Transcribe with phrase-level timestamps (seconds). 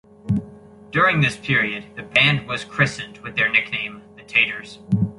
[0.89, 4.79] During this period the band was christened with their nickname, "The 'Taters".